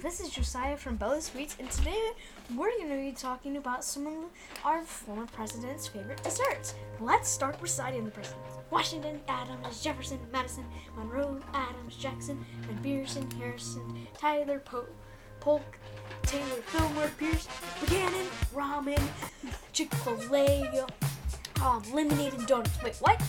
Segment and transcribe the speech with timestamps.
[0.00, 2.10] this is Josiah from Bella Sweets, and today
[2.56, 4.14] we're going to be talking about some of
[4.64, 6.74] our former president's favorite desserts.
[7.00, 10.64] Let's start reciting the presidents Washington, Adams, Jefferson, Madison,
[10.96, 14.86] Monroe, Adams, Jackson, McPherson, Harrison, Tyler, po-
[15.40, 15.78] Polk,
[16.22, 17.46] Taylor, Fillmore, Pierce,
[17.80, 19.02] Buchanan, Ramen,
[19.72, 20.86] Chick fil A,
[21.62, 22.82] um, lemonade, and donuts.
[22.82, 23.20] Wait, what?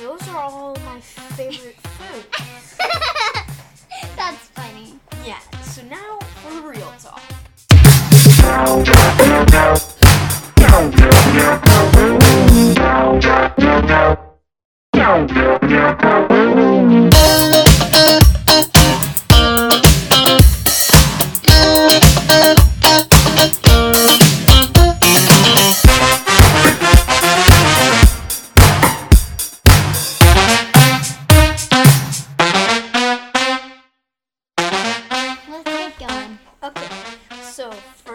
[0.00, 2.76] Those are all my favorite foods.
[4.16, 4.71] That's funny.
[5.24, 6.21] Yeah, so now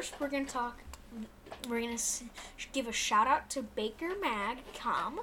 [0.00, 0.78] first we're gonna talk.
[1.68, 1.98] We're gonna
[2.72, 5.20] give a shout out to BakerMag.com.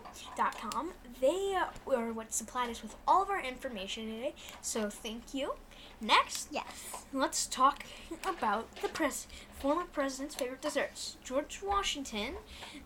[1.20, 1.58] They
[1.88, 4.36] are what supplied us with all of our information today.
[4.62, 5.56] So thank you.
[6.00, 7.06] Next, Yes.
[7.12, 7.86] let's talk
[8.24, 9.26] about the pres-
[9.58, 11.18] former president's favorite desserts.
[11.24, 12.36] George Washington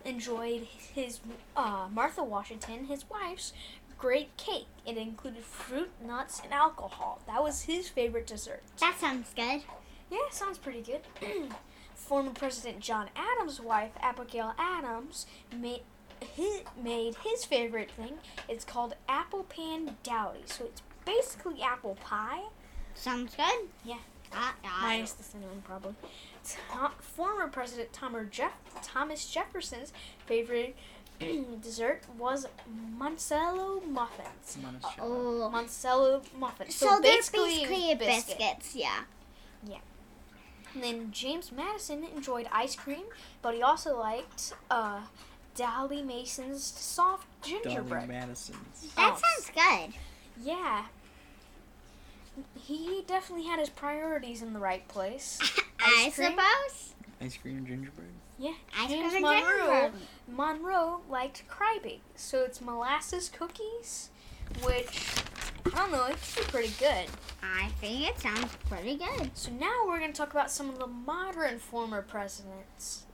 [0.02, 0.62] enjoyed
[0.94, 1.20] his
[1.54, 3.52] uh, Martha Washington, his wife's
[3.98, 4.68] great cake.
[4.86, 7.20] It included fruit, nuts, and alcohol.
[7.26, 8.62] That was his favorite dessert.
[8.80, 9.60] That sounds good.
[10.10, 11.02] Yeah, sounds pretty good.
[12.06, 15.82] Former President John Adams' wife, Abigail Adams, made
[16.34, 18.14] his, made his favorite thing.
[18.48, 20.40] It's called apple pan dowdy.
[20.46, 22.42] So it's basically apple pie,
[22.94, 23.68] Sounds good.
[23.84, 23.96] Yeah.
[24.34, 25.94] I, I, minus the cinnamon, probably.
[26.44, 29.92] To- former President Thomas, Jeff- Thomas Jefferson's
[30.26, 30.74] favorite
[31.62, 32.46] dessert was
[32.98, 34.58] Monticello muffins.
[35.00, 35.48] oh.
[35.50, 36.74] Monticello muffins.
[36.74, 38.38] So, they're basically basically biscuit.
[38.38, 39.00] biscuits, Yeah.
[39.66, 39.78] yeah.
[40.74, 43.04] And then James Madison enjoyed ice cream,
[43.42, 45.00] but he also liked uh,
[45.54, 47.64] Dolly Mason's soft gingerbread.
[47.64, 48.08] Dolly gingerbread.
[48.08, 48.92] Madison's.
[48.96, 49.94] That Oh, sounds good.
[50.42, 50.84] Yeah.
[52.58, 55.38] He definitely had his priorities in the right place.
[55.80, 56.30] I Ice cream?
[56.30, 56.94] suppose.
[57.20, 58.08] Ice cream and gingerbread.
[58.38, 58.54] Yeah.
[58.78, 59.92] Ice James cream and Monroe, gingerbread.
[60.28, 64.08] Monroe liked crybabies, so it's molasses cookies,
[64.64, 64.88] which
[65.66, 67.06] I don't know, it could be pretty good.
[67.42, 69.30] I think it sounds pretty good.
[69.34, 73.04] So now we're going to talk about some of the modern former presidents.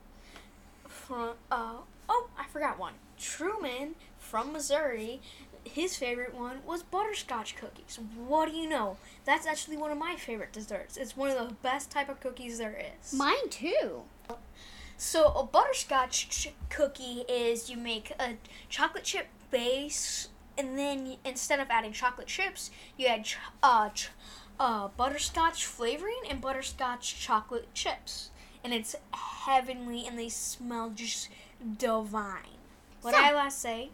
[0.87, 1.77] From uh
[2.07, 2.93] oh, I forgot one.
[3.17, 5.21] Truman from Missouri.
[5.65, 7.99] His favorite one was butterscotch cookies.
[8.15, 8.97] What do you know?
[9.25, 10.97] That's actually one of my favorite desserts.
[10.97, 13.13] It's one of the best type of cookies there is.
[13.13, 14.03] Mine too.
[14.97, 18.33] So a butterscotch ch- cookie is you make a
[18.69, 24.09] chocolate chip base, and then instead of adding chocolate chips, you add ch- uh, ch-
[24.59, 28.29] uh, butterscotch flavoring and butterscotch chocolate chips,
[28.63, 31.29] and it's heavenly, and they smell just
[31.77, 32.59] divine.
[33.01, 33.89] What So- did I last say?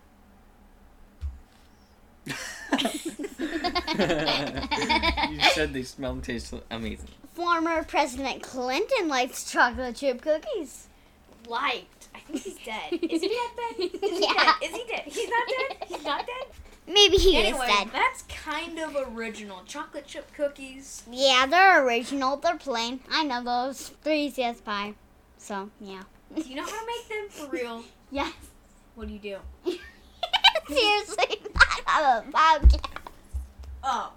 [2.25, 2.33] you
[5.53, 7.07] said they smell and taste amazing.
[7.33, 10.87] Former President Clinton likes chocolate chip cookies.
[11.47, 12.07] Liked.
[12.15, 12.93] I think he's dead.
[12.93, 13.49] Is he dead?
[13.77, 13.89] Then?
[14.01, 14.33] Is he Yeah.
[14.33, 14.55] dead?
[14.63, 15.03] Is he dead?
[15.05, 15.77] He's not dead.
[15.87, 16.47] He's not dead.
[17.05, 17.89] Maybe he Anyway, is dead.
[17.93, 19.61] that's kind of original.
[19.65, 21.03] Chocolate chip cookies.
[21.11, 22.37] Yeah, they're original.
[22.37, 22.99] They're plain.
[23.11, 23.91] I know those.
[24.03, 24.95] They're easy as pie.
[25.37, 26.01] So, yeah.
[26.35, 27.83] Do you know how to make them for real?
[28.09, 28.33] Yes.
[28.95, 29.37] What do you do?
[30.67, 31.37] Seriously,
[31.85, 32.85] have a podcast.
[33.83, 34.13] Oh.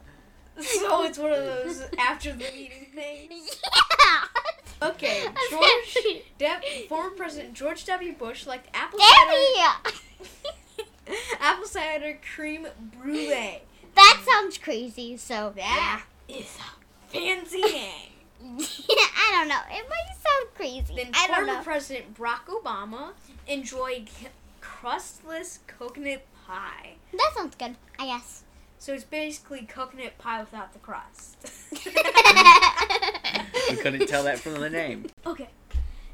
[0.59, 3.61] So it's one of those after the meeting things.
[4.01, 4.89] Yeah.
[4.91, 5.99] Okay, George,
[6.39, 8.13] De- former President George W.
[8.15, 9.99] Bush liked apple cider!
[11.41, 12.67] apple cider cream
[12.99, 13.63] brulee.
[13.95, 15.53] That sounds crazy, so.
[15.57, 18.13] That is a fancy name.
[18.41, 18.65] Yeah.
[19.17, 19.61] I don't know.
[19.71, 20.95] It might sound crazy.
[20.95, 21.63] Then I don't former know.
[21.63, 23.11] President Barack Obama
[23.47, 24.09] enjoyed
[24.61, 26.95] crustless coconut pie.
[27.13, 28.45] That sounds good, I guess.
[28.79, 31.37] So it's basically coconut pie without the crust.
[33.71, 35.07] We couldn't tell that from the name.
[35.27, 35.49] okay.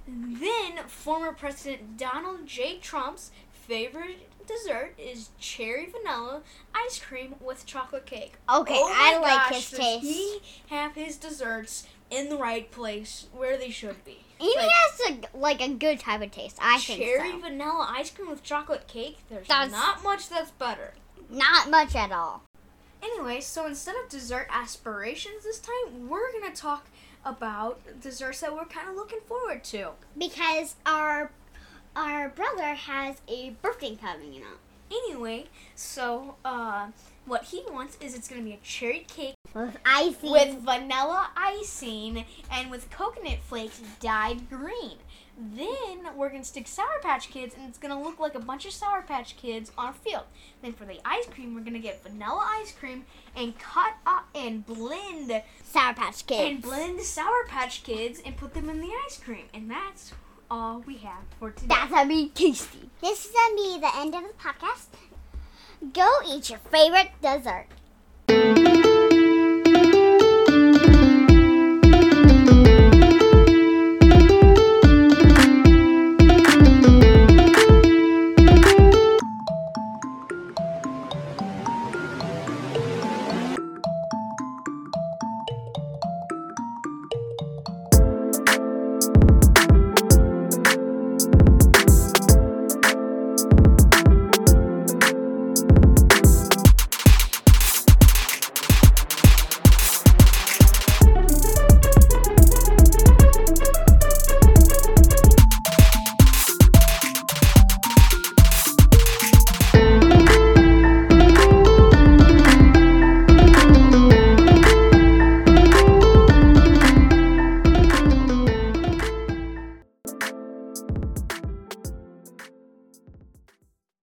[0.08, 2.78] Then former President Donald J.
[2.78, 6.42] Trump's favorite dessert is cherry vanilla
[6.74, 8.34] ice cream with chocolate cake.
[8.52, 10.04] Okay, Oh I like gosh, his does taste.
[10.04, 14.18] He have his desserts in the right place where they should be.
[14.38, 15.00] He like- has
[15.32, 16.58] a, like a good type of taste.
[16.60, 17.38] I think cherry so.
[17.40, 19.18] vanilla ice cream with chocolate cake.
[19.30, 20.94] There's That's- not much that's better.
[21.30, 22.42] Not much at all.
[23.02, 26.86] Anyway, so instead of dessert aspirations this time, we're gonna talk
[27.24, 29.90] about desserts that we're kind of looking forward to.
[30.16, 31.30] Because our
[31.96, 34.58] our brother has a birthday coming up.
[34.90, 36.88] Anyway, so uh,
[37.26, 40.30] what he wants is it's gonna be a cherry cake With icing.
[40.30, 44.98] with vanilla icing and with coconut flakes dyed green.
[45.36, 48.72] Then we're gonna stick Sour Patch Kids, and it's gonna look like a bunch of
[48.72, 50.24] Sour Patch Kids on a field.
[50.62, 53.04] Then for the ice cream, we're gonna get vanilla ice cream
[53.34, 55.32] and cut up and blend
[55.64, 56.50] Sour Patch Kids.
[56.50, 59.46] and blend the Sour Patch Kids and put them in the ice cream.
[59.52, 60.12] And that's
[60.50, 61.66] all we have for today.
[61.68, 62.90] That's gonna be tasty.
[63.00, 64.88] This is gonna be the end of the podcast.
[65.92, 67.66] Go eat your favorite dessert.